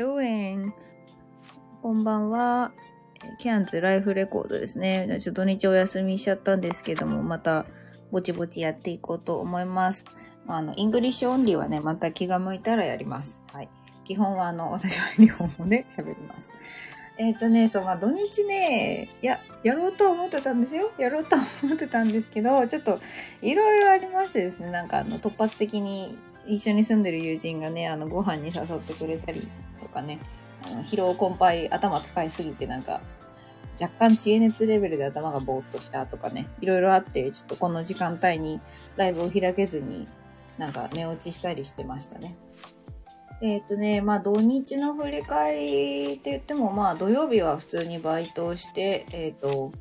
[0.00, 0.72] doing?
[1.82, 2.72] こんばんは。
[3.38, 5.18] ケアンズライフレコードですね。
[5.20, 7.66] ちょっと土日お休みしちゃったんですけども、また
[8.10, 10.06] ぼちぼちやっていこうと思います。
[10.46, 13.42] あの、 English only はね、また気が向いたらやります。
[13.52, 13.68] はい。
[14.04, 16.54] 基本はあの、私は日本語で 喋ります。
[17.18, 20.92] えっ、ー、とね、そう、まあ土日ね、いや、やろうと思ってたんですよ。
[20.96, 23.00] やろうと思ってたんですけど、ちょっと
[23.42, 29.46] いろいろありましてですね、なんかあの、突発的に一緒に住んでる友人がね、あの、ご飯に誘ってくれたり
[29.80, 30.20] とかね、
[30.64, 33.00] あの疲労困憊、頭使いすぎてなんか、
[33.80, 38.60] 若干知恵熱レベルで頭がぼーっとしたとかね、いろいろあって、ちょっとこの時間帯に
[38.96, 40.06] ライブを開けずに、
[40.58, 42.36] なんか寝落ちしたりしてましたね。
[43.42, 49.72] えっ、ー、とね、まあ土日の振り返りって言っても、まあ土曜日は普通にバイトをして、えっ、ー、と、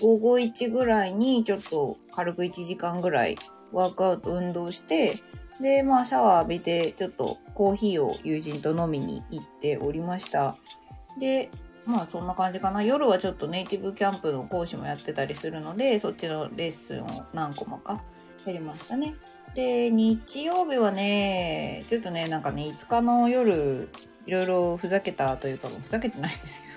[0.00, 3.38] 午後1ぐらいにちょっと軽く1時間ぐらい
[3.72, 5.18] ワークアウト運動して、
[5.60, 10.56] で、まあシャワー浴びてちょっとコーヒーを友人と飲みに行っておりました。
[11.18, 11.50] で、
[11.86, 12.82] まあそんな感じかな。
[12.82, 18.02] 夜はちょっとネイティブキャンプの講師もやってたりするので、そっちのレッスンを何個もか
[18.44, 19.14] やりましたね。
[19.54, 23.88] で、日曜日はね、ちょっとね、なんかね、5日の夜、
[24.26, 26.73] いろいろふざけたというか、ふざけてないんですけど。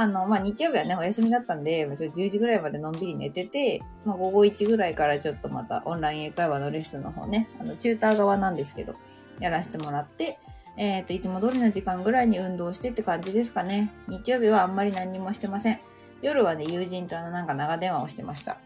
[0.00, 8.94] あの、まあ、日曜日はね、お休みだったんで、ちょ10時ぐらいまでのんびり寝てて、まあ、午後1ぐらいからちょっとまたオンライン英会話のレッスンの方ね、あの、チューター側なんですけど、
[9.40, 10.38] やらせてもらって、
[10.76, 13.92] えっ、ー、と、いつも通りの時間ぐらいに運動してって感じですかね。
[14.06, 15.80] 日曜日はあんまり何にもしてません。
[16.22, 18.58] 夜はね、友人とあの、なんか長電話をしてました。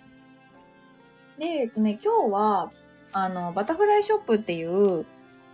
[1.38, 2.70] で、えっとね、今日は、
[3.12, 5.06] あの、バタフライショップっていう、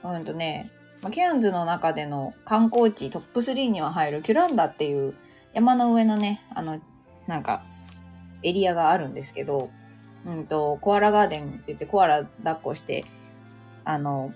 [0.02, 5.14] うんとね、まあ、ケアンズの中での観光地トップ3には入るキュランダっていう
[5.58, 6.80] 山の上のね、あの、
[7.26, 7.64] なんか、
[8.44, 9.70] エリアがあるんですけど、
[10.24, 13.04] うんと、コアラガーデンって言ってコアラ抱っこして、
[13.84, 14.32] あの、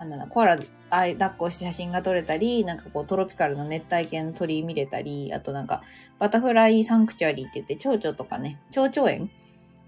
[0.00, 0.58] あの、コアラ
[0.90, 5.82] 抱っこして写真が撮れたり、なんかこうトロピカルの熱帯系の鳥見れたり、あとなんか
[6.18, 9.30] バタフライサンクチュアリーって言って蝶々とかね、蝶々園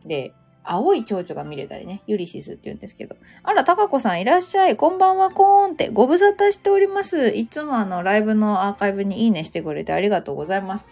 [0.07, 0.33] で
[0.65, 3.17] 青い蝶々が見れたりね、ユリシスって言うんですけど。
[3.43, 4.77] あら、タカコさんいらっしゃい。
[4.77, 7.29] こんばんは、コーンってご無沙汰しております。
[7.29, 10.87] いつもあの、ライブのアーカイブにいいねしてくれてありがとうございます。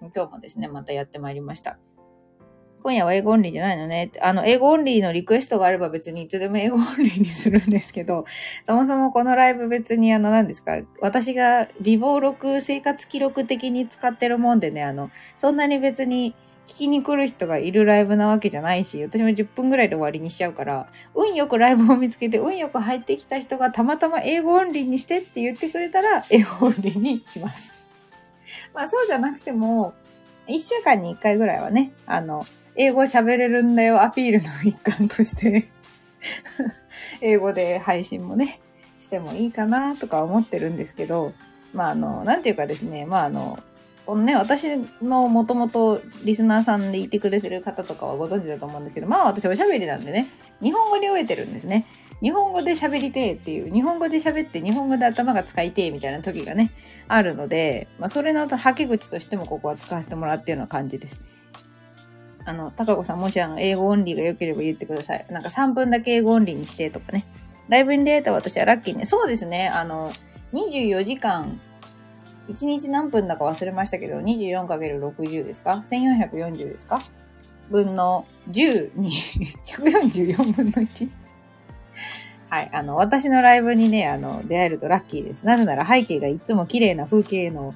[0.00, 1.78] 今日もですね、またやってまいりました。
[2.82, 4.12] 今夜は英語オンリーじゃないのね。
[4.22, 8.24] あの、英語オンリーのリクエストがあれば別にいつでも英語オンリーにするんですけど、
[8.64, 16.36] そもそもこのライブ別にあの、何ですか、私が備忘録、生活記録的に使ってるもんでね、あの、そんなに別に
[16.68, 27.86] 聞きに来る人がいるライブなわけじゃないし、私も10分ぐらいで終わりにしちゃうから、運よくライブを見つけて、運よく入ってきた人がたまたま英語オンリーにしてって言ってくれたら、英語オンリーにします。
[28.74, 29.94] まあそうじゃなくても、
[30.46, 32.46] 1週間に1回ぐらいはね、あの、
[32.76, 35.66] 英語喋れるんだよアピールの一環として
[37.20, 38.60] 英語で配信もね、
[38.98, 41.32] してもいいかなとか思ってるんですけど、
[41.72, 43.58] まああの、なんていうかですね、まああ、の
[44.16, 44.64] ね、私
[45.02, 50.30] のもともとリスナーさんでいてくれてる方とかはご存知だと思うんですけど、まあ私おしゃべりなんでね、
[50.62, 51.86] 日本語で終えてるんですね。
[52.22, 56.72] 日本語で喋りてえっていう、日本語で喋って日本語で頭が使いてえみたいな時がね、
[57.06, 61.20] あるので、まあそれのはけ口としてもここは使わせてもらってるような感じです。
[62.44, 65.26] あの、高子さんもしあの、英語オンリーが良ければ言ってください。
[65.30, 67.24] なんか3分だけ英語オンリーにしてとかね。
[67.68, 69.04] ライブに出会えた私はラッキーね。
[69.04, 69.68] そうですね。
[69.68, 70.12] あの、
[70.54, 71.60] 24時間
[72.48, 77.02] 1日何分だか忘れましたけど、24×60 ですか ?1440 ですか？
[77.70, 79.12] 分の10に
[79.66, 81.08] 144分の1
[82.48, 82.70] はい。
[82.72, 85.44] あの、私のライブにね、あの、出会えるとラッキーです。
[85.44, 87.74] なぜなら背景がいつも綺麗な風景の、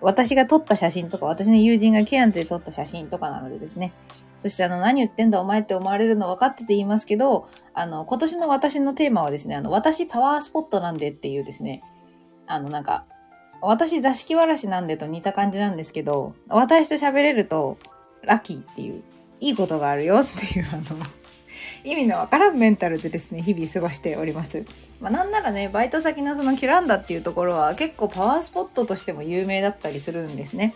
[0.00, 3.92] 私が撮った写真とか、私の友人がケアンズで撮った写真とかなのでですね。
[4.40, 11.82] そしてあの、何言ってんだお前って思われるの分かってて言いますけど、あの、今年の私のテーマはですね、あの、私パワースポットなんでっていうですね、
[12.48, 13.06] あの、なんか、
[13.60, 17.78] 私座敷わらしなんでと似た感じなんですけど、私と喋れると
[18.22, 19.02] ラッキーっていう、
[19.40, 21.04] いいことがあるよっていうあの、
[21.84, 24.64] 意味のわからんメンタルでですね、日々過ごしております。
[25.00, 30.74] まあなんならね、バイト先のそのキュランダっていうところは結構パワースポットとしても有名だったりするんですね。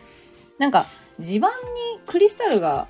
[0.58, 0.86] なんか
[1.18, 1.50] 地盤
[1.94, 2.88] にクリスタルが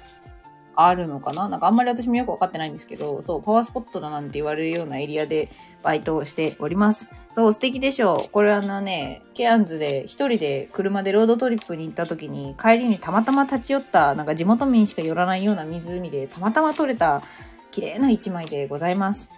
[0.75, 1.49] あるのかな？
[1.49, 5.51] なんかあんまり私もよくわかってないんですけど、そう、パワースポットだなんて言われるようなエリアで
[5.83, 7.09] バイトをしております。
[7.35, 8.31] そう、素敵でしょう。
[8.31, 17.23] これあのね、ケアンズで一人で車でロードトリップに行った時に帰りにたまたま立ち寄った、なんか地元民しか寄らないような湖でたまたま撮れた
[17.71, 19.29] 綺麗な一枚でございます。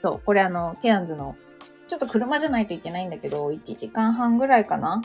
[0.00, 1.36] そう、これあの、ケアンズの、
[1.88, 5.02] ちょっと車じゃないといけないんだけど、1時間半ぐらいかな？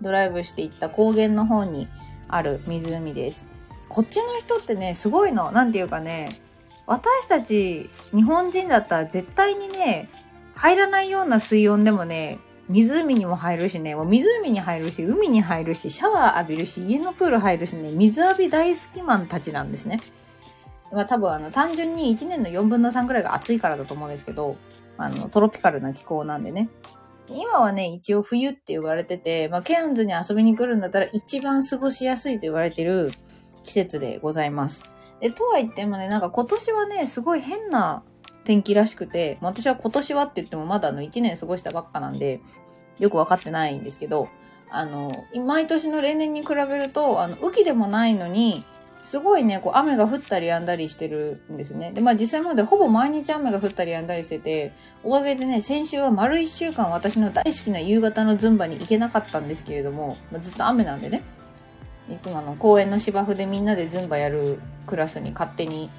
[0.00, 1.86] ドライブして行った高原の方に
[2.28, 3.46] ある湖です。
[3.94, 5.52] こっちの人ってね、すごいの。
[5.52, 6.40] なんていうかね、
[6.84, 10.08] 私たち日本人だったら絶対にね、
[10.56, 20.00] 入らないような水温でもね、湖にも入るしね、もう湖に入るし、海に入るし、シャワー浴びるし、家のプール入るしね、水浴び大好きマンたちなんですね。
[20.90, 24.56] まあ多分あの単純に1年の4分の3くらいが暑いからだと思うんですけど、
[24.98, 26.68] あのトロピカルな気候なんでね。
[27.28, 33.12] 今はね、一応冬って言われてて、まあケアンズに遊びに来るんだったら一番過ごしやすいと言われてる
[33.64, 34.84] 季節でございます。
[35.20, 38.02] で、とは言ってもね、なんか今年はね、すごい変な
[38.44, 42.40] 天気らしくて、私は今年はって言ってもまだあの1年過ごしたばっかなんで、
[42.98, 44.28] よくわかってないんですけど、
[44.70, 48.64] あの、毎年の例年に比べると、あの、雨季でもないのに、
[49.04, 51.92] すごいね、こう雨が降ったり止んだりしてるんですね。
[51.92, 54.72] で、まあ実際までほぼ毎日雨が降ったり止んだりしてて、
[55.02, 61.22] おかげでね、先週は丸一週間私の大好きな夕方のズンバに行けなかったんですけれども、まあ、ずっと雨なんでね、
[62.10, 65.90] いつもの公園の芝生でみんなでズンバやるクラスに勝手に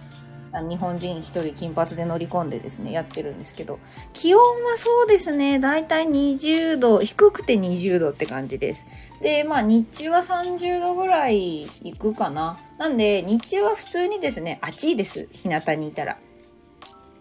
[0.61, 3.79] 日本人一人金髪で乗り込んでですね、やってるんですけど、
[4.13, 8.85] 気温はそうですね、だいたい20度、低くて20度って感じです。
[9.21, 12.57] で、まあ日中は30度ぐらいいくかな。
[12.77, 15.27] なんで、日中は普通にですね、暑いです。
[15.31, 16.17] 日向にいたら。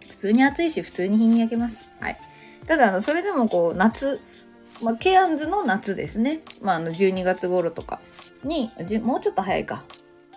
[0.08, 1.90] 普通に暑いし、普通に日に焼けます。
[2.00, 2.19] はい。
[2.66, 4.20] ただ、あの、それでもこう、夏、
[4.81, 6.40] まあ、ケアンズの夏ですね。
[6.62, 8.00] まあ、あの、12月頃とか
[8.44, 8.70] に、
[9.02, 9.85] もうちょっと早いか。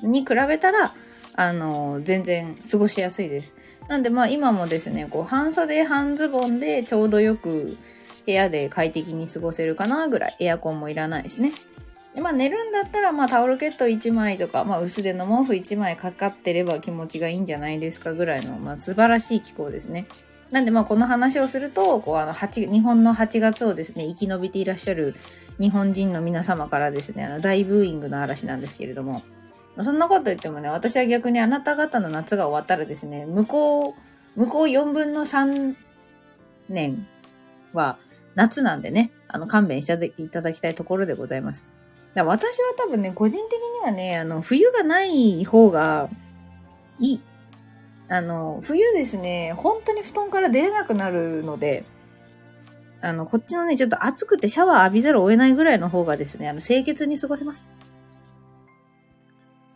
[0.02, 0.94] に比べたら、
[1.36, 3.56] あの、全然過ごしやすいです。
[3.88, 7.78] なんでまあ今もですね、こう半袖半ズボンでちょうどよく
[8.26, 10.36] 部屋で快適に過ごせるかなぐらい。
[10.40, 11.54] エアコンもいらないしね。
[12.14, 20.08] でまあ寝るんだったらまあタオルケット1枚とか、まあ薄手の毛布1枚かかってれば気持ちがいいんじゃないですかぐらいの、まあ素晴らしい気候ですね。
[20.52, 25.16] なんでまあこの話をすると、こうあの8、日本の8月をですね、生き延びていらっしゃる
[25.60, 29.22] 日本人の皆様からですね、あの大ブーイングの嵐なんですけれども、
[29.82, 33.94] そんなこと言ってもね、私は逆にあなた方の夏が終わったらですね、向こう、
[34.40, 35.76] 向こう4分の3
[36.70, 37.08] 年
[37.74, 37.98] は
[38.36, 41.66] 夏なんでね、あの、勘弁していただきたいところでございます。
[42.16, 46.10] 私は多分ね、個人的にはね、あの、冬がない方が
[47.00, 47.22] いい。
[48.10, 51.84] あの、冬ですね、本当に布団から出れなくなるので、
[53.02, 57.66] あの、こっちのね、ちょっと暑くてシャワー浴びざるを得ないぐらいの方がですね、あの、清潔に過ごせます。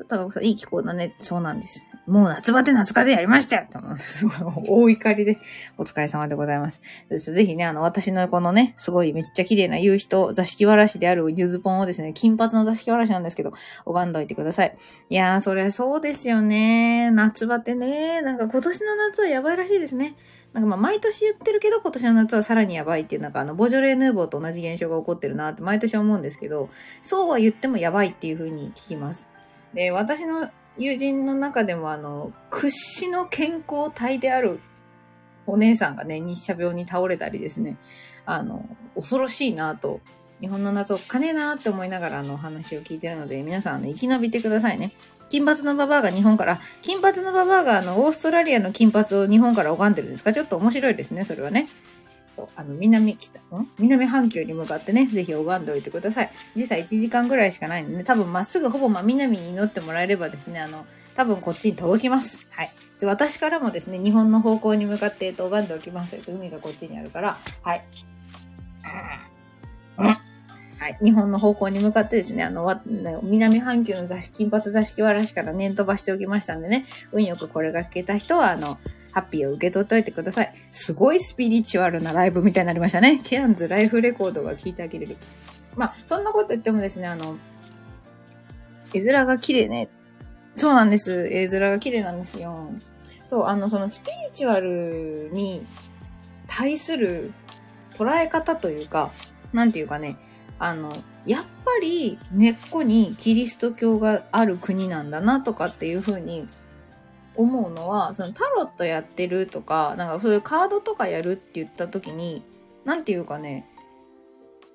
[0.07, 1.15] 高子さん、いい気候だね。
[1.19, 1.87] そうなんです。
[2.07, 4.25] もう夏バテ夏風邪やりましたよと思うんです。
[4.67, 5.37] 大怒りで、
[5.77, 6.81] お疲れ様でございます。
[7.09, 13.53] ぜひね、あの、私のこのね、すごいめっちゃ綺麗な夕日と座敷わらしであるゆずぽんをですね、金髪の座敷わらしなんですけど、
[13.85, 14.75] 拝んどいてください。
[15.09, 17.11] いやー、それそうですよね。
[17.11, 18.21] 夏バテね。
[18.21, 20.15] なんか今年の夏はやばいらしいですね。
[20.53, 26.69] なんかまあ毎年言ってるけど今年の夏はさらにやばいっていうなんかあのボジョレーヌーボーと同じ現象が起こってるなって毎年思うんですけど、
[27.01, 29.30] そうは言ってもやばいっていう風に聞きます。
[29.73, 34.59] で、私の友人の中でもあの、屈指の健康体である
[35.47, 37.77] お姉さんがね、日射病に倒れたりですね、
[38.25, 38.65] あの、
[38.95, 39.99] 恐ろしいなと、
[40.39, 44.93] 日本の夏おっかねえなって思いながらあの話を聞いてるので、皆さんあの生き延びてくださいね。
[45.29, 50.33] 金髪のババアが日本から、金髪のババアがあの、オーストラリアの金髪を日本から拝んでるんですか？
[50.33, 51.69] ちょっと面白いですね、それはね。
[52.35, 53.69] そう、あの、南北、ん？
[53.77, 56.31] 南半球に向かってね、ぜひ拝んでおいてください。
[56.55, 60.85] 実際1時間ぐらいしかないんでね、多分まっすぐほぼ真南に祈ってもらえればですね、あの、
[61.15, 62.45] 多分こっちに届きます。
[62.51, 62.71] はい。
[63.03, 66.17] 私からもですね、日本の方向に向かって、拝んでおきます。
[66.27, 67.85] 海がこっちにあるから、はい。
[70.81, 70.97] はい。
[71.03, 72.81] 日本の方向に向かってですね、あの、
[73.21, 78.79] 南半球の座敷、金髪座敷わらしから念飛ばしておきましたんでね、運よくこれが聞けた人は、あの、
[79.13, 80.53] ハッピーを受け取っておいてください。
[80.69, 83.21] すごいスピリチュアルなライブみたいになりましたね。
[83.23, 85.17] ケアンズライフレコードが聞いてあげれる。
[85.75, 87.37] まあ、そんなこと言ってもですね、あの、
[88.93, 89.89] 絵面が綺麗ね。
[90.55, 91.27] そうなんです。
[91.31, 92.71] 絵面が綺麗なんですよ。
[93.25, 95.65] そう、あの、そのスピリチュアルに
[96.47, 97.31] 対する
[97.93, 99.11] 捉え方というか、
[99.53, 100.17] なんていうかね、
[100.59, 106.47] あの、やっぱり根っこにキリスト教がある国なんだなとかっていうふうに
[107.35, 112.43] 思うのは、そのタロットやってるとか、なんかそういうカードとかやるって言った時に、
[112.85, 113.67] なんていうかね、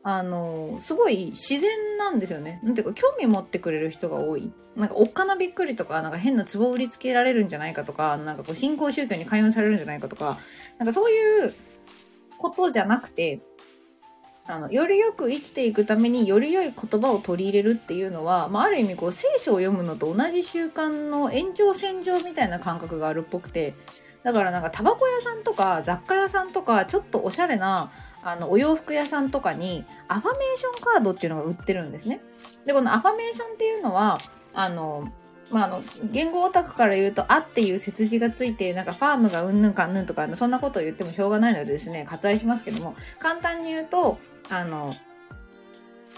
[0.03, 2.61] あの、すごい自然なんですよね。
[2.63, 4.53] なんていうか、興味持ってくれる人が多い。
[4.77, 10.39] なんか、おっかなびっくりとか、なんか変な壺売りつけられるんじゃないかとか、なんかこう、新興宗教に開運されるんじゃないかとか、
[10.79, 11.55] なんかそういう
[12.39, 13.41] ことじゃなくて、
[14.49, 23.75] あの、よりよく生きていくためにより良い言葉を取り入れるっていうのは、まあ、ある意味こう聖書を読むのと同じ習慣の延長線上みたいな感覚があるっぽくて、
[24.23, 32.21] だからなんかタバコ屋さんとか雑貨屋さんとかちょっとおしゃれなあのお洋服屋さんとかにアファメーションカードっていうのが売ってるんですね。
[32.65, 34.19] で、このアファメーションっていうのは、
[34.53, 35.13] あの、
[35.51, 44.95] まあ、あの、言語オタクから言うと、あっていう説字がついて、なんかファームがうんぬんかんぬんとか、そんなことを言ってもしょうがないのでですね、割愛しますけども、簡単に言うと、あの、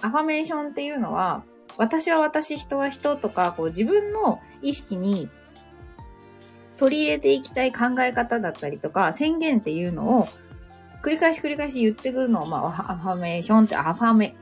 [0.00, 1.44] アファメーションっていうのは、
[1.76, 5.28] 私は私、人は人とか、こう自分の意識に
[6.76, 10.28] 取り入れていきたい考え方だったりとか、宣言っていうのを、
[11.02, 14.35] 繰り返し繰り返し言ってくるのを、まあ、アファメーションって、アファメ、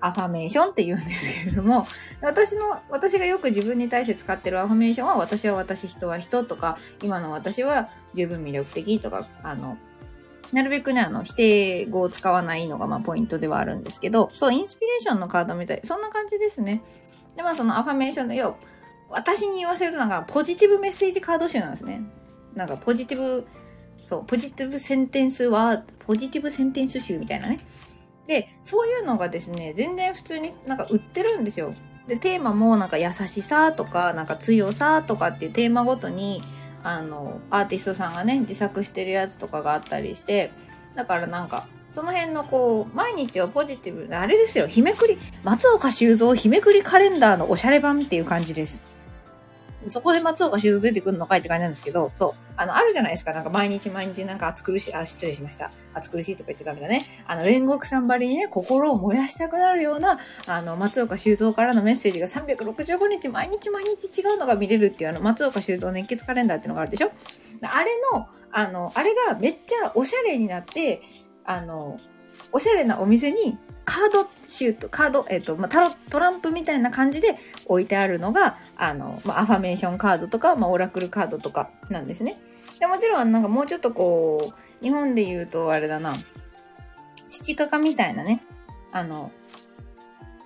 [0.00, 1.86] アファメーションって言うんですけれども、
[2.20, 9.78] 私の、私がよく自分に対して使ってるアファメーションは、私は私、人は人とか、今の私は十分魅力的とか、あの、
[10.52, 15.80] なるべくね、あの、否定語を使わないのが、まあ、ポイントではあるんですけど、そう、インスピレーションのカードみたい。
[15.82, 16.82] そんな感じですね。
[17.36, 18.56] で、まあ、そのアファメーションの、要
[19.08, 22.02] 私に言わせるのが、ポジティブメッセージカード集なんですね。
[22.54, 23.46] なんか、ポジティブ、
[24.06, 27.58] そう、ポジティブセンテンスは、ポジティブセンテンス集みたいなね。
[28.26, 31.74] で、そういうのがですね、全然普通になんか売ってるんですよ。
[32.06, 36.42] で、テーマもなんか優しさとか、なんか強さとかっていうテーマごとに、
[36.82, 40.50] あの、アーティストさんがね、自作してるやつとかがあったりして、
[40.94, 48.82] だからなんか、その辺のこう、毎日をポジティブ、あれですよ、日めくり、松岡修造日めくりカレンダーのおしゃれ版っていう感じです。
[49.86, 52.32] そこで松岡修造出てくるのかいって感じなんですけど、そう。
[52.56, 53.32] あの、あるじゃないですか。
[53.32, 55.70] なんか毎日毎日なんか暑苦しい、あ、失礼しました。
[55.94, 57.06] 暑苦しいとか言ってダメだね。
[57.26, 67.10] あの、煉獄さんばりにね、心を燃やしたくなるような、あの、松岡修造からのメッセージが365日毎日毎日違うのが見れるっていう、あの、松岡修造熱血カレンダーっていうのがあるでしょ
[67.62, 71.02] あれの、あの、あれがめっちゃおしゃれになって、
[71.44, 71.98] あの、
[72.52, 77.36] おしゃれなお店にカードシュート、カード、えっ、ー、と、まあ、タロ、トランプみたいな感じで
[77.66, 82.40] 置いてあるのが、あの、まあ、アファメーションカードとか、まあ、オラクルカードとかなんですね。
[82.78, 86.16] で、もちろんなんかもうちょっとこう、日本で言うとあれだな、
[87.28, 88.42] 父かかみたいなね、
[88.92, 89.30] あの、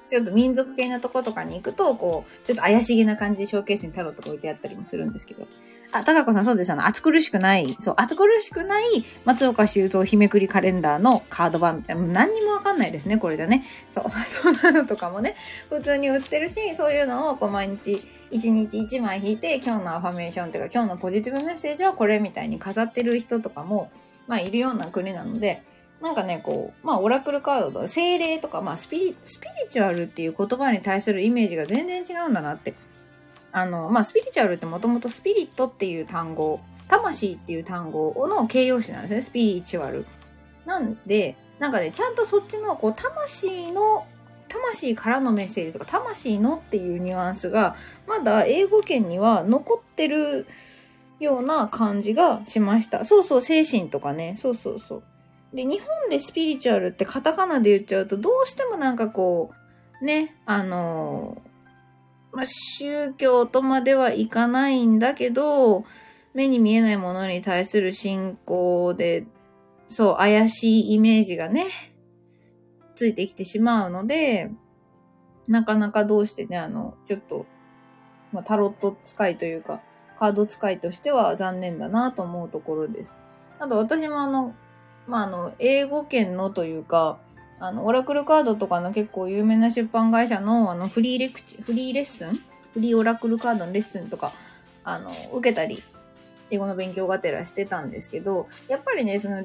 [0.08, 5.46] ちょっと民族系なとことかに行くと、こう、ちょっと怪しげな感じでショーケースにタロットが置いてあったりもするんですけど。
[5.92, 6.72] あ、高子さんそうです。
[6.72, 13.64] あの、暑苦しくない、そう、暑苦しくない松岡修造日めくりカレンダーのカード版みたいな、何にもわかんないですね、これじゃね。
[13.88, 15.36] そう、 そんなのとかもね、
[15.70, 23.90] 普通に売ってるし、そういうのをこう毎日、一日一枚引いて、今日のアファメーションっていうか、今日のポジティブメッセージはこれみたいに飾ってる人とかも、
[24.26, 25.62] まあ、いるような国なので、
[26.00, 32.74] なんかね、こう、まあ、オラクルカードと精霊とか、まあ、スピリ、スピリチュアルっていう言葉に対するイメージが全然違うんだなって。
[33.52, 40.06] あの、まあ、スピリチュアルってもともとスピリットっていう単語、魂っていう単語の形容詞なんですね、スピリチュアル。
[40.66, 44.06] なんで、なんかね、ちゃんとそっちの、こう、魂の、
[44.48, 47.76] 魂からのメッセージとか、魂のっていうニュアンスが、
[48.06, 50.46] まだ英語圏には残ってる
[51.18, 53.04] ような感じがしました。
[53.04, 55.02] そうそう、精神とかね、そうそうそう。
[55.52, 59.52] で、日本でスピリチュアルってカタカナで言っちゃうと、どうしてもなんかこ
[60.02, 61.40] う、ね、あの
[62.36, 65.86] まあ、宗教とまではいかないんだけど、
[66.34, 69.26] 目に見えないものに対する信仰で、
[69.88, 71.66] そう、怪しいイメージがね、
[72.94, 74.50] ついてきてしまうので、
[75.48, 77.46] なかなかどうしてね、あの、ちょっと、
[78.32, 79.80] まあ、タロット使いというか、
[80.18, 83.14] カード使いとしては残念だなと思うところです。
[83.58, 84.54] あと私もあの、
[85.06, 87.18] まあ、あの、英語圏のというか、
[87.58, 92.40] あの、オラクルカードとかの結構有名な出版会社の、あの、フリーレクチ、フリーレッスン
[92.75, 94.32] フリーオラクルカードのレッスンとか、
[94.84, 95.82] あの、受けたり、
[96.50, 99.44] 英語の勉強がてらしてたんですけど、やっぱりね、その、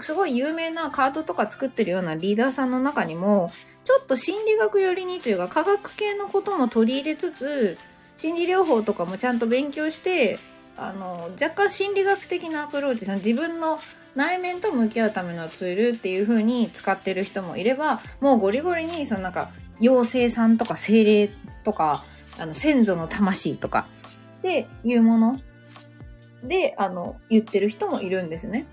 [0.00, 3.52] すごい有名なカードとか作ってるようなリーダーさんの中にも、
[3.84, 7.78] ちょっと心理学寄りにというか科学系のことも取り入れつつ、
[8.16, 10.38] 心理療法とかもちゃんと勉強して、
[10.78, 13.80] あの、若干心理学的なアプローチ、その自分の
[14.14, 21.30] 内面と向き合うためのツールっていう風に使ってる人もいれば、もうゴリゴリに、そのなんか、妖精さんとか精霊
[21.64, 22.04] とか、
[22.38, 23.88] あの、先祖の魂とか、
[24.38, 25.40] っていうもの
[26.44, 28.66] で、あの、言ってる人もいるんですね。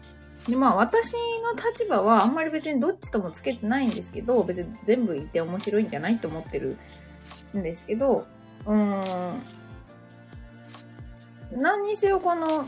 [0.47, 6.77] で、まあ私の立場はあんまり別にどっちともつけてないんですけど、別に全部いて面白いんじゃないと思ってる
[7.55, 8.27] んですけど、
[8.65, 9.41] うーん、
[11.55, 12.67] 何にせよこの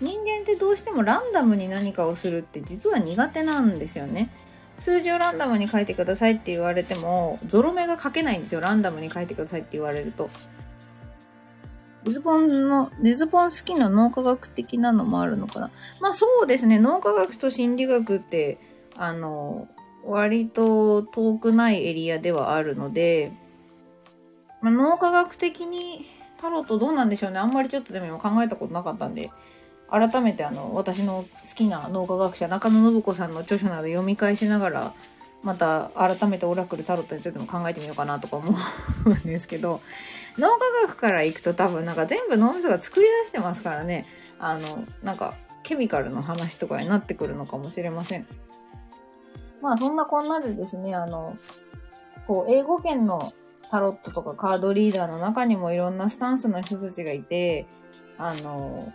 [0.00, 4.30] 人間ってどうしてもランダムに何かをするって実は苦手なんですよね。
[4.78, 8.60] 数字をランダムに書いてくださいって言われても、ゾロ目が書けないんですよ。
[8.60, 10.30] ランダムに書いてくださいって言われると。
[12.04, 15.70] ネズポンの、ネズポン好きな脳科学的なのもあるのかな。
[16.00, 16.78] まあそうですね。
[16.78, 18.58] 脳科学と心理学って、
[18.96, 19.68] あの、
[20.04, 23.32] 割と遠くないエリアではあるので、
[24.60, 26.04] まあ、脳科学的に
[26.44, 27.38] タロットどうなんでしょうね。
[27.38, 29.30] あんまりちょっとでも今考えたことなかったんで、
[29.90, 34.94] 改めてあの私の好きな脳科学者中野信子さんの著書など読み返しながら
[35.42, 38.54] また改めてオラクルタロットについても考えてみようかなとか思
[39.04, 39.80] うんですけど、
[40.36, 44.06] 脳科学から行くと多分なんか全部脳みそが作り出してますからね、
[44.38, 48.26] あの、なんかケミカルの話とかになってくるのかもしれません。
[49.62, 51.38] まあそんなこんなでですね、あの、
[52.26, 53.32] こう、英語圏の
[53.74, 57.66] タロットとかカードリーダーの中にもいろんなスタンスの人たちがいて、
[58.18, 58.92] あの、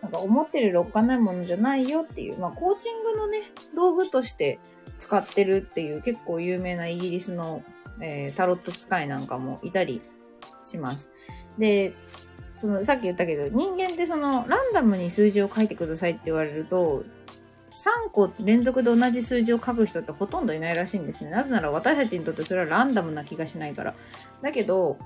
[0.00, 3.40] なんか思ってるおっかないものじゃないよっていう、まあコーチングのね、
[3.74, 4.60] 道具として
[5.00, 7.64] 使ってるっていう結構有名なイギリスの、
[8.00, 10.00] えー、タロット使いなんかもいたり
[10.62, 11.10] します。
[11.58, 11.92] で、
[12.58, 17.02] そのさっき言ったけど人間ってそのランダムに数字を書いてくださいって言われると
[17.72, 21.30] 3個連続で同じ数字を書く人ってほとんどいないらしいんですね。
[21.30, 23.94] なぜなら私たちにとってそれはランダムな気がしないから。
[24.42, 24.98] だけど、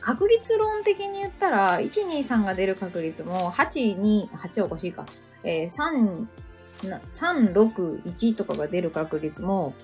[0.00, 5.06] 確率論的に言ったら、1、2、3が出る確率も、8、2、8はおかしいか。
[5.42, 6.26] えー、3、
[7.10, 9.74] 3、6、1とかが出る確率も、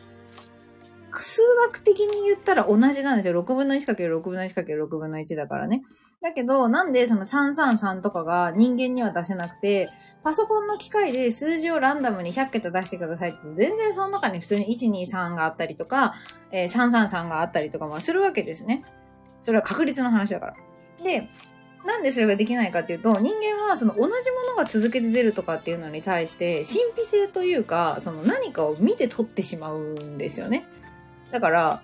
[1.22, 3.40] 数学的に言ったら同じなんですよ。
[3.42, 5.82] 6分の 1×6 分の 1×6 分の1だからね。
[6.22, 9.90] だけど、なんでその333とかが人間には出せなくて、
[10.22, 16.14] パソコンの機械で数字をランダムに100桁出してくださいって、全然その中に普通に123があったりとか、
[16.50, 18.84] えー、333があったりとかもするわけですね。
[19.42, 20.54] それは確率の話だから。
[21.02, 21.28] で、
[21.86, 30.66] なんでそれができないかっていうと、人間はその同じものが続けて出るとかっていうのに対して、神秘性というか、その何かを見て取ってしまうんですよね。
[31.30, 31.82] だから、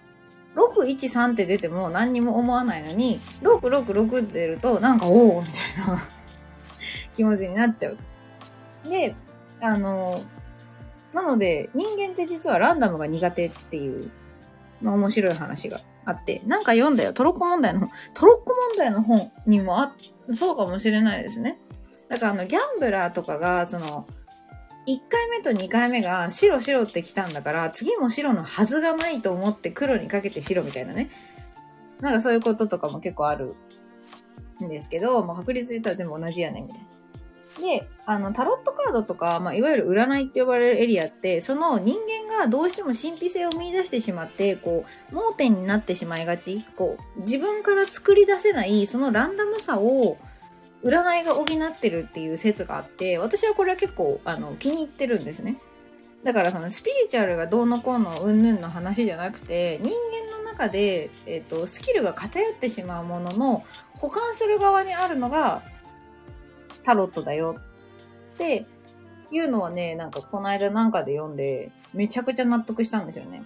[0.55, 6.03] 613って出ても何にも思わないのに、666って出ると、なんか、おおみたいな
[7.15, 7.97] 気持ちになっちゃう
[8.85, 8.91] と。
[8.91, 9.15] で、
[9.61, 10.23] あの、
[11.13, 14.11] なので、人間って実はランダムが苦手っていう、
[14.81, 17.13] まあ、面白い話があって、なんか読んだよ。
[17.13, 19.95] トロッコ問題の、トロッコ問題の本にもあ、
[20.35, 21.59] そうかもしれないですね。
[22.09, 24.07] だからあの、ギャンブラーとかが、その、
[24.87, 31.11] 1回目と2回目が白白って来たんだから、次も白のはずがないと思って黒にかけて白みたいなね。
[32.01, 33.55] なんかそういうこととかも結構ある
[34.65, 36.87] んですけど、まあ、確率で言ったら全部同じやねんみたいな。
[37.61, 41.97] で、あの、タロットカードとか、まあ、いわゆる占いって呼ばれるエリアって、その人
[42.29, 46.65] 間がどうしても神秘性を見出してしまって、こう、盲点になってしまいがち。
[46.77, 50.17] こう、自分から作り出せない、そのランダムさを、
[50.83, 55.59] 占いが補ってるっていう説があって、私はこれは結構、あの、気に入ってるんですね。
[56.25, 59.93] だからそのスピリチュアルがどうのこうのうんぬんの話じゃなくて、人
[60.31, 63.65] 間の中で、えっ、ー、と、スキルが偏ってしまうものの、
[63.95, 65.63] 保管する側にあるのが、
[66.85, 67.57] タロットだよ
[68.35, 68.67] って
[69.31, 73.43] いうのはね、なんかこの間なんかで読んで、めちゃくちゃ納得したんですよね。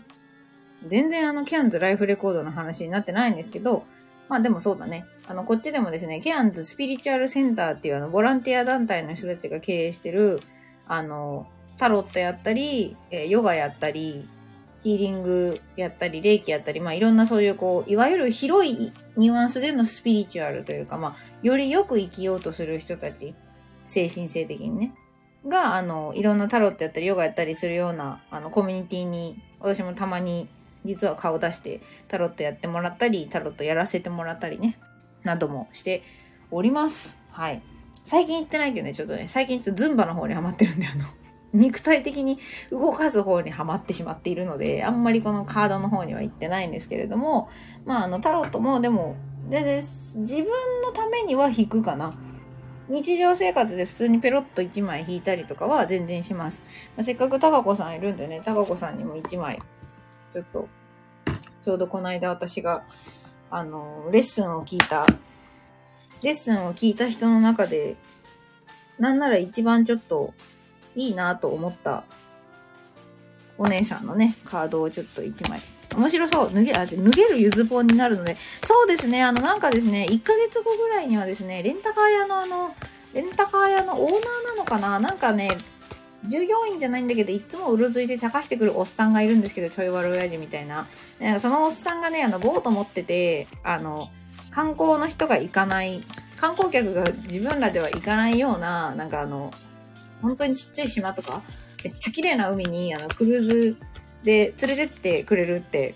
[0.87, 3.85] 全然あの、キャンズライフレコードの話になってないんですけど、
[4.29, 5.07] まあでもそうだね。
[5.27, 10.41] あの、こっちでもですね、ケアンズスピリチュアルセンターっていうあの、ボランティア団体の人たちが経営してる、
[10.87, 11.47] あの、
[11.79, 14.29] タロットやったり、え、ヨガやったり、
[14.83, 23.35] ヒーリングやったり、霊気やったり、まあいろんなそういうこう、いわゆる広いニュアンスでのスピリチュアルというか、まあ、よりよく生きようとする人たち、
[23.85, 24.95] 精神性的にね、
[25.49, 30.49] が、あの、いろんなタロットやったり、ヨガやったりするような、あの、コミュニティに、私もたまに
[30.87, 34.79] 実は顔出してタロットやってもらったり、タロットやらせてもらったりね、
[35.25, 36.03] などもして
[36.51, 37.19] おります。
[37.31, 37.63] はい。
[38.05, 41.05] 最近行ってないけどね、ちょっとね、最近ちょっとズンバの方にハマってるんで、あの、
[41.53, 42.39] 肉体的に
[42.71, 47.49] 動かす方にはまってしまっているので、あんまりこのカードの方には行ってないんですけれども、
[47.85, 49.17] まあ、あの、タロットもでも、
[49.49, 50.47] でで自分
[50.83, 52.13] のためには引くかな。
[52.89, 56.63] 日常生活で普通にペロッと1枚引いたりとかは全然します。
[56.97, 59.61] まあ、せっかくタカコさんいるんでね、タカコさんにも1枚
[60.33, 60.69] ちょっと、
[61.67, 62.85] ちょうどこの間私が、
[63.51, 65.05] あの、レッスンを聞いた、
[66.23, 67.97] レッスンを聞いた人の中で、
[69.01, 70.33] なんなら一番ちょっと
[70.95, 72.05] いいなと思った
[73.59, 75.61] お姉さんのね、カードをちょっと1枚。
[75.97, 76.55] 面白そう。
[76.55, 78.37] 脱げ、あ、脱げるゆずポンになるので。
[78.63, 79.25] そうですね。
[79.25, 82.77] あの、なんかですね、1ヶ月後ぐらいにはですね、レンタカー屋のあの、
[83.13, 85.49] レンタカー屋のオーナーなのかななんかね、
[86.29, 90.87] 従業員じゃないんだけど、いつもうろついて茶化してくるおっさんがいるんですけど、ちょい悪親父みたいな。
[91.41, 94.09] そのおっさんがね、あの、ボート持ってて、あの、
[94.51, 96.03] 観光の人が行かない、
[96.39, 99.53] 観光客が自分らでは行かないような、なんかあの、
[100.23, 101.43] 本当にちっちゃい島とか、
[101.85, 103.77] めっちゃ綺麗な海に、あの、クルーズ
[104.25, 105.95] で連れてってくれるって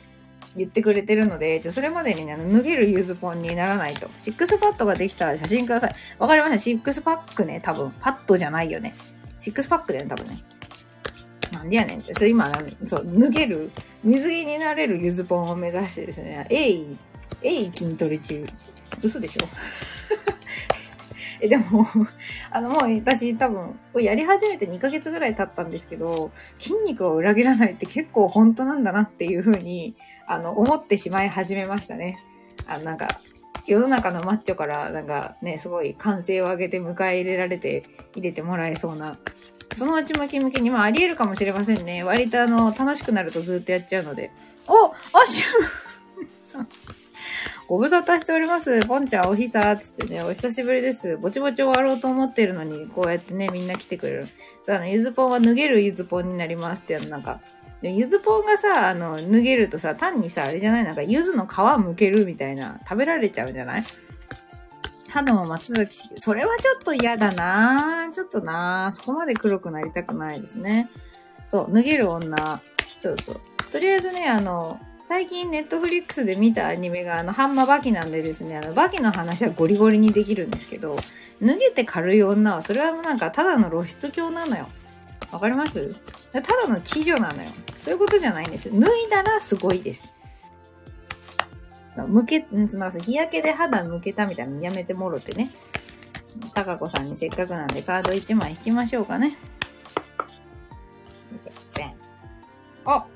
[0.56, 4.10] 言ってくれてるので、ちょそれまでにね、脱げるゆずポンにならないと。
[4.20, 5.94] シックスパッドができたら写真ください。
[6.18, 6.58] わかりました。
[6.58, 7.92] シックスパックね、多分。
[8.00, 8.94] パッドじゃないよね。
[9.40, 10.42] シックスパックだよね、多分ね。
[11.52, 12.14] なんでやねんって。
[12.14, 12.52] それ今、
[12.84, 13.70] そう、脱げる、
[14.04, 16.98] 水着になれるゆずポンを目指してですね、鋭意、
[17.42, 18.46] 鋭意筋トレ中。
[19.02, 19.48] 嘘でしょ？
[21.42, 21.86] え、でも、
[22.50, 32.18] あの、もう私多分、これやり始めて2ヶ月ぐらい経ったんですけど、筋肉を裏切らないって結構本当なんだなっていうふうに、あの、思ってしまい始めましたね。
[32.66, 33.20] あの、なんか、
[33.66, 39.18] 世の中のマッチョからなんかね、すごい歓声を上げて迎え入れられて入れてもらえそうな、
[39.76, 42.02] そのうち向き向きに、まああり得るかもしれませんね。
[42.02, 44.30] 割とあの、楽しくなるとずっとやっちゃうので。
[44.66, 44.92] おあ
[45.26, 45.44] シュ
[46.40, 46.68] さん。
[47.68, 48.84] ご無沙汰しております。
[48.86, 51.16] ポンちゃんおひさつってね、お久しぶりです。
[51.16, 54.28] ぼちぼち終わろうと思ってるのに、こうやってね、みんな来てくれる。
[54.62, 57.40] さあ、あの、ゆずぽんは脱げるゆずぽんになりますっていうのなんか、
[57.82, 60.84] ゆずぽんがさ、あの、脱げるとさ、単にさ、あれじゃない？
[60.84, 63.84] なんか、ゆずの皮むけるみたいな、食べられちゃうんじゃない？
[65.08, 70.88] 肌も松崎しそれはちょっと嫌だなちょっとなそこまで黒くなりたくないですね。
[71.48, 72.62] そう、脱げる女。
[73.02, 73.40] そうそう。
[73.72, 80.96] とりあえずね、あの、最近ネットフリックスで見たアニメがあの、ハンマバキなんでですね、あの、バキの話はゴリゴリにできるんですけど、
[81.42, 84.68] 脱げて軽い女は、それはもうなんかただの露出狂なのよ。
[85.32, 85.94] わかります？
[86.32, 87.50] ただの知女なのよ。
[87.84, 90.12] そういうことじゃないんです脱いだらすごいです。
[92.08, 95.50] むけ、んつなん日焼けで肌むけたみたいなのやめてもろてね。
[96.54, 99.36] たかこさんにせっかくなんでカード1枚引きましょうかね。
[102.86, 103.06] あ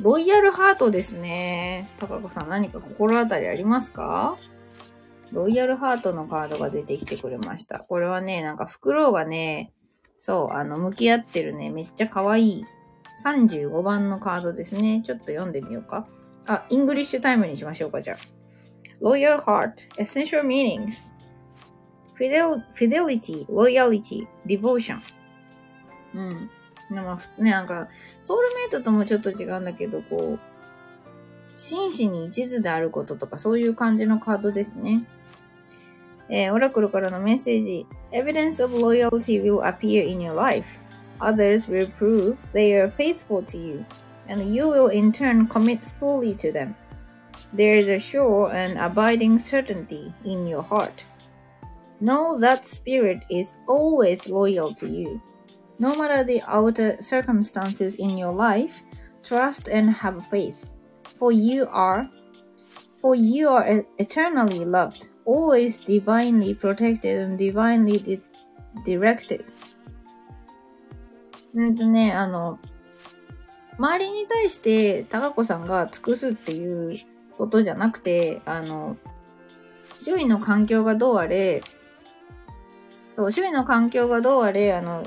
[0.00, 1.88] ロイヤルハートですね。
[1.98, 4.36] たかこさん何か心当たりありますか？
[5.32, 7.80] Loyal Heart のカードが出てきてくれました。
[7.80, 9.72] これはね、なんか袋がね、
[10.20, 12.64] そう、あの、向き合ってるね、めっちゃ可愛い
[13.24, 15.02] 35番のカードですね。
[15.04, 16.06] ちょっと読んでみようか。
[16.46, 18.38] あ、 English time にしましょうか、じゃあ。
[19.00, 21.12] Loyal Heart Essential Meanings
[22.18, 25.00] Fidel Fidelity, Loyalty, Devotion
[26.14, 26.50] うん。
[26.90, 27.88] まあ、ね、なんか、
[28.22, 30.38] ソウルメイトともちょっと違うんだけど、こう、
[31.56, 35.04] 真摯に一途であることとか、そういう感じのカードですね。
[36.29, 37.85] えー、オラクルからのメッセージ。
[38.11, 40.65] Evidence of loyalty will appear in your life.
[41.19, 43.85] Others will prove they are faithful to you,
[44.27, 46.75] and you will in turn commit fully to them.
[47.53, 51.03] There is a sure and abiding certainty in your heart.
[51.99, 55.21] Know that spirit is always loyal to you.
[55.79, 58.73] No matter the outer circumstances in your life,
[59.23, 60.73] trust and have faith.
[61.17, 62.09] For you are,
[62.99, 68.20] for you are eternally loved, Always divinely protected and divinely di
[68.86, 69.44] directed.
[71.54, 72.58] うんとね、あの、
[73.78, 76.98] 周りに対して高子さんが尽くすっていう
[77.36, 78.96] ことじゃなくて、あの、
[80.02, 81.62] 周囲の環境がどうあれ、
[83.14, 85.04] そう、周囲の環境がどうあれ、あの、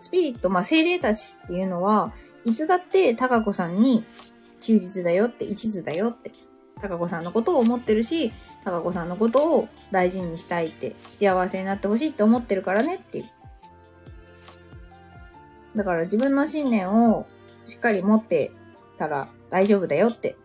[0.00, 2.12] スピリット、まあ、精霊たちっていうのは、
[2.44, 4.04] いつだって高子さんに
[4.60, 6.32] 忠実だよって、一途だよって、
[6.80, 8.32] 高子さんのことを思ってるし、
[8.64, 13.24] 高子さんのことを大事にしたいって、幸せになってほしいって思ってるからねっていう。
[15.76, 17.26] だから自分の信念を
[17.66, 18.50] しっかり持って
[18.98, 20.36] たら大丈夫だよって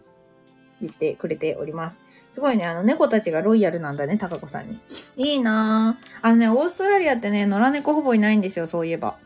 [0.82, 2.00] 言ってくれております。
[2.32, 4.80] すごいね、あの、猫たちがロイヤルなんだね、高子さんに。
[5.16, 6.18] いいなぁ。
[6.24, 9.18] あのね、オーストラリアってね、野良猫ほぼいないんですよ、そういえば。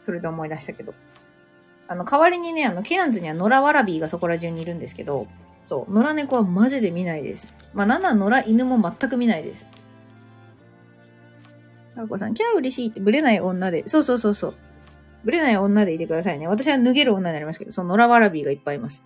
[0.00, 0.94] それで思い出したけど。
[1.88, 5.26] あの、代わりにね、あの、ケアンズには野良ワラビーがそこら中にいるんですけど、
[5.64, 7.52] そう、野良猫はマジで見ないです。
[7.74, 9.66] まあ、なんなら野良犬も全く見ないです。
[11.94, 13.86] タコさん、キャー嬉しいって、ブレない女で。
[13.86, 14.54] そうそうそうそう。
[15.24, 16.48] ブレない女でいてくださいね。
[16.48, 19.02] 私は脱げる女になりますけど、その野良ワラビーがいっぱいいます。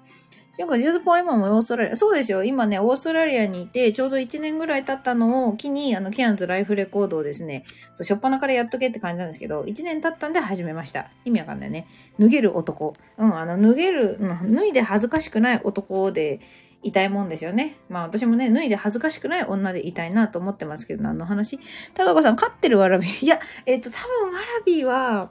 [0.58, 2.42] なんか、ゆずポは今もオーストラリア、そうですよ。
[2.44, 7.64] 今ね、オーストラリアにいて、ちょうど1年ぐらい経ったのを機に、あの、ケアンズライフレコードをですね、
[7.94, 11.10] そう、しょっぱなからやっとけって感じなんですけど、1年経ったんで始めました。
[11.24, 11.86] 意味わかんないね。
[12.18, 12.94] 脱げる男。
[13.18, 16.40] うん、あの、脱げる、脱いで恥ずかしくない男で、
[16.82, 17.76] いたいもんですよね。
[17.88, 21.58] まあ私もね、脱いで恥ずかしくない女でいたいなと思ってますけど、何の話？
[21.94, 23.24] 高子さん、飼ってるワラビー。
[23.26, 25.30] いや、えっ、と、多分ワラビーは、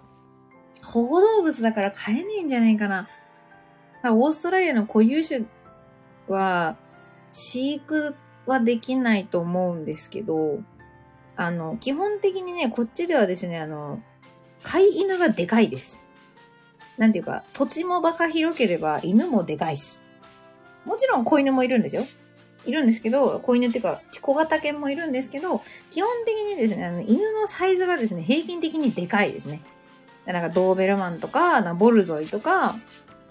[0.83, 3.07] 保護動物だから飼えねえんじゃないかな。
[4.13, 5.45] オーストラリアの固有種
[6.27, 6.77] は、
[7.31, 8.15] 飼育
[8.45, 10.59] はできないと思うんですけど、
[11.35, 14.01] あの、基本的にね、こっちではですね、あの、
[14.63, 16.01] 飼い犬がでかいです。
[16.97, 20.03] なんていうか、土地もバカ広ければ犬もでかいっす。
[20.85, 22.05] もちろん子犬もいるんですよ。
[22.65, 29.61] いるんですけど、子犬っていうか、小型犬もいるんですけど、基本的にですね、あの犬のサイズがですね、平均的にでかいですね。
[30.25, 32.79] なんかドーベルマンとか、なボルゾイとか、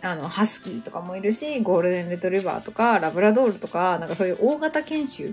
[0.04, 5.32] あの、ハスキーとかもいるし、ゴールデンレトリバーとか、ラブラドールとか、なんかそういう大型犬種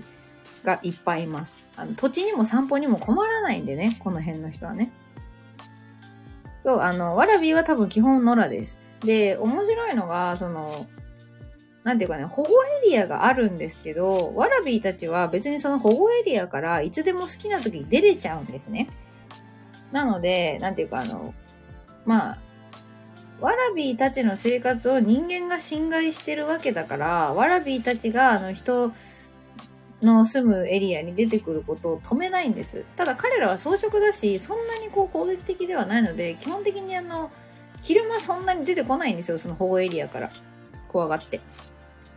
[0.64, 1.58] がいっぱいいます。
[1.76, 4.90] あの、土地にも散歩にも困らないんでね、この辺の人はね。
[6.62, 8.78] そう、あの、ワラビーは多分基本野良です。
[9.00, 10.86] で、面白いのが、その、
[11.84, 12.50] なんていうかね、保護
[12.84, 18.88] エリアがあるんですけど、ワラビーたちは別にその保護エリアからいつでも好きな時に出れちゃうんですね。
[19.90, 21.34] なので、なんていうかあの、
[22.06, 22.38] まあ、
[23.42, 28.92] ワラビーたちの生活を人間が侵害してるわけだから、ワラビーたちがあの人
[30.00, 32.84] の住むエリアに出てくることを止めないんです。
[32.96, 37.32] ただ彼らは草食だし、そんなにこう攻撃的ではないので、基本的にあの、
[37.82, 40.30] 昼間そんなに出てこないんですよ、その保護エリアから。
[40.86, 41.40] 怖がって。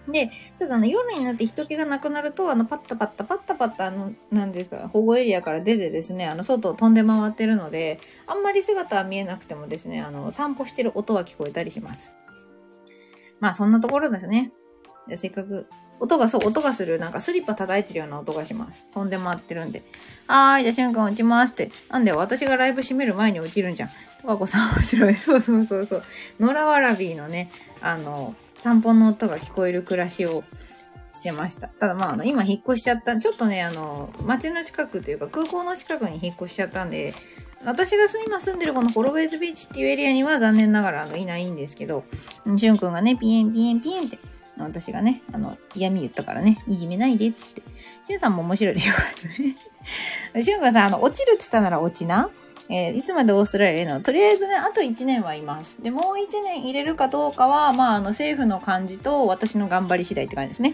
[0.08, 12.14] で、ただあの夜になって人気がなくなると、あのパッタパッタパッタパッタ、あの、なんですか、保護エリアから出てですね、あの外を飛んで回ってるので、あんまり姿は見えなくてもですね、あの、散歩してる音は聞こえたりします。
[13.40, 14.52] まあそんなところですね。
[15.16, 15.68] せっかく、
[16.00, 18.84] 音がそう、音がする、なんかスリッパ叩いてるような音がします。
[18.94, 19.84] 飛んで回ってるんで。
[20.28, 21.72] はーい、じゃあ瞬間落ちますって。
[21.90, 23.90] なんで私がライブ閉める前に落ちるんじゃん。
[24.22, 25.16] とかこさん面白い。
[25.16, 26.04] そうそうそうそう。
[26.40, 30.44] 野良わらびーのね、あの、散歩の音が聞こえる暮らしを
[31.14, 31.68] してました。
[31.68, 33.16] ただまあ、あの、今引っ越しちゃった。
[33.16, 37.14] ちょっとね、あの、街の近くというか空港の近くに引っ越しちゃったんで、
[37.64, 42.06] 私が今住んでるこのホロウェイズビーチっていうエリアには残念ながらあのいないんですけど、
[42.58, 44.18] しゅんくんがね、ピエンピエンピエンって、
[44.58, 47.62] 私がね、あの、嫌味言ったからね、いじめないでっつって。
[48.08, 50.34] しゅんさんも面白いでしょ？
[50.34, 50.42] ね。
[50.42, 52.32] しゅんくんさ、あの、落ちるっつったなら落ちな。
[52.70, 54.02] えー、いつまでオーストラリアいるの？
[54.02, 55.82] とりあえずね、あと1年はいます。
[55.82, 60.74] で、もう1年入れるかどうかは、まあ、あの、政府の感じと私の頑張り次第って感じですね。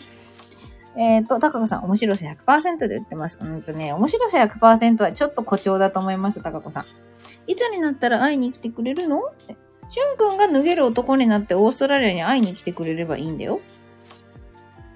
[0.96, 3.38] えっ、ー、と、高子さん、面白さ100%で売ってます。
[3.42, 6.86] うんとね、面白さ100%はちょっと誇張だと思います、高子さん。
[7.48, 9.20] いつになったら会いに来てくれるの？
[9.22, 9.56] って。
[9.90, 13.60] しゅんくんが脱げる男になってオーストラリアに会いに来てくれればいいんだよ。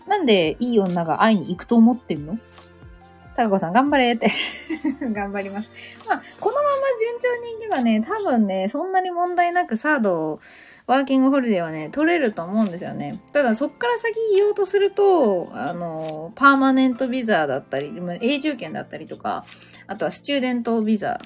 [0.07, 2.39] なんでいい女が会いに行くと思ってんの？
[3.35, 4.31] タカコさん頑張れって
[5.11, 5.69] 頑張ります。
[6.07, 6.67] まあ、このまま
[6.99, 10.39] 順調にいけばね、多分ね、そんなに問題なくサードを
[10.87, 13.19] ワーキングホリデーはね、取れると思うんですよね。
[13.33, 19.45] ただ、そっから先言おうとすると、あの、パーマネントビザだったり、永住権だったりとか、
[19.87, 21.19] あとはスチューデントビザ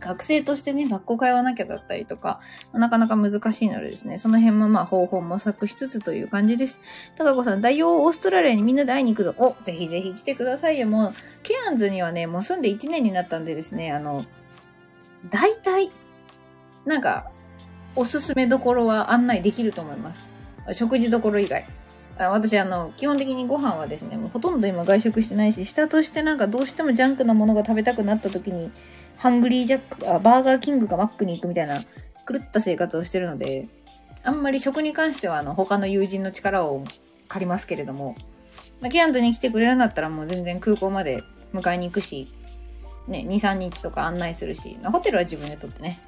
[0.00, 2.40] 学生としてね、学校通わなきゃだったりとか、
[2.72, 6.80] なかなか難しいのでですね、その辺もまあ方法模索しつつという感じです。
[7.16, 9.34] 高子さん、大王オーストラリアにみんなで会いに行くぞ。
[9.36, 10.86] お、ぜひぜひ来てくださいよ。
[10.86, 14.24] もう、ケアンズにはね、もう住んで1年になったんでですね、あの、
[15.28, 15.90] 大体、
[16.86, 17.30] なんか、
[17.94, 20.30] おすすめどころは案内できると思います。
[20.72, 21.66] 食事どころ以外。
[22.28, 28.70] 私、あの、基本的にご飯はですね、もうほとんど今外食してないし、下としてなんかどうしてもジャンクなものが食べたくなった時に、
[29.20, 31.82] ハングリージャック、あ、バーガーキングかマックに行くみたいな
[32.26, 33.68] 狂った生活をしてるので、
[34.24, 36.84] あんまり食に関してはあの他の友人の力を
[37.28, 38.16] 借りますけれども、
[38.80, 42.32] まあ、ケアンズに来てくれるんだったらもう全然空港まで迎えに行くし、
[43.08, 46.00] ね、2、3日とか案内するし、ホテルは自分で取ってね。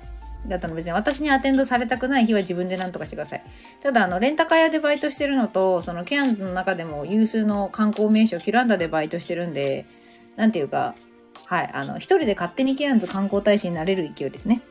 [0.48, 3.44] だったの別に私にアテンドされたくない日は自分で何とかしてください。
[3.83, 9.85] ただ、あの、レンタカー屋でバイトしてるのと、そのケアンズの中でも有数の観光名所、キランダでバイトしてるんで、
[10.37, 10.94] なんていうか、
[11.47, 14.63] はい、あの、一人で勝手にケアンズ観光大使になれる勢いですね。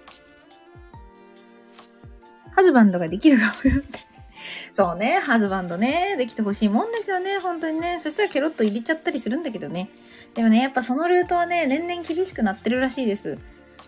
[2.51, 3.99] ハズバンドができるかもよって。
[4.71, 7.99] そうね、ハズバンドね、できてほしいもんですよね、本当にね。
[7.99, 9.89] そしたらケロッと入れちゃったりするんだけどね。
[10.33, 13.37] でもね、やっぱそのルートはね、年々厳しくなってるらしいです。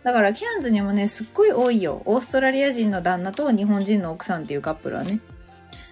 [0.03, 2.01] だからケアンズにもね、すっごい多いよ。
[2.05, 5.19] オーストラリア人の旦那と日本人の奥さんっていうカップルはね。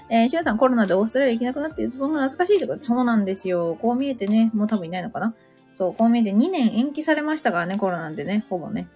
[0.10, 2.68] えー、シュさんコロナでオーストラリア行けなくなってズボンが懐かしいと？
[2.68, 3.78] か、そうなんですよ。
[3.82, 5.34] こう見えてね、もう多分いないのかな。
[5.76, 8.88] そう、こう見えて2年延期されましたからね、コロナでね、ほぼね。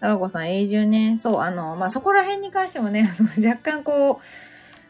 [0.00, 1.16] 高子さん、永住ね。
[1.18, 3.10] そう、あの、まあ、そこら辺に関してもね、
[3.44, 4.24] 若干こう、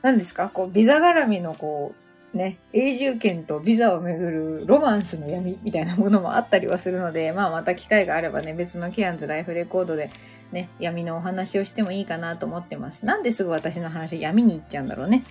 [0.02, 10.10] 何ですかこう、ビザ絡みのこう、ね、永住権とビザをめぐるロマンスの闇みたいなものもあったりはするので、まあまた機会があればね、別のケアンズライフレコードで
[10.52, 13.06] ね、闇のお話をしてもいいかなと思ってます。
[13.06, 15.24] なんですぐ私の話闇に行っちゃうんだろうね。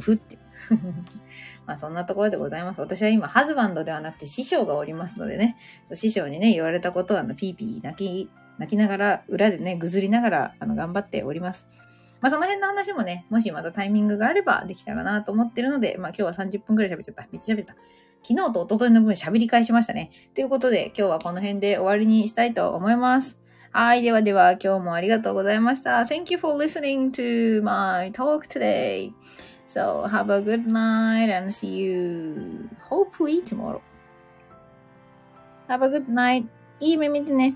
[0.00, 0.38] ふって。
[1.68, 2.80] まあそんなところでございます。
[2.80, 11.68] 私は今、ハズバンドではなくて師匠がおりますのでね、そう師匠にね、言われたことは、あの、ピーピー泣き、泣きながら、裏でね、ぐずりながら、あの、頑張っております。
[12.22, 17.28] まあその辺の話もね、もしまたタイミングがあればできたらなと思ってるので、まあ今日は30分くらい喋っちゃった。
[17.30, 17.76] めっちゃ喋った。
[18.22, 20.10] 昨日と一昨日の分喋り返しましたね。
[20.34, 23.38] ということで、今日はこの辺で終わりにしたいと思います。
[23.72, 24.00] はい。
[24.00, 26.00] ではでは、今日もありがとうございました。
[26.00, 29.12] Thank you for listening to my talk today.
[29.68, 33.82] So have a good night and see you hopefully tomorrow.
[35.68, 36.46] Have a good night.
[36.80, 37.54] İyi mimidi ne?